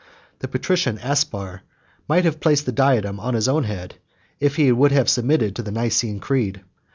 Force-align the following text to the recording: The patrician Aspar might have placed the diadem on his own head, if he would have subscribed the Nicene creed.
The 0.39 0.47
patrician 0.47 0.97
Aspar 0.97 1.61
might 2.07 2.25
have 2.25 2.39
placed 2.39 2.65
the 2.65 2.71
diadem 2.71 3.19
on 3.19 3.35
his 3.35 3.47
own 3.47 3.65
head, 3.65 3.97
if 4.39 4.55
he 4.55 4.71
would 4.71 4.91
have 4.91 5.07
subscribed 5.07 5.57
the 5.63 5.69
Nicene 5.71 6.19
creed. 6.19 6.63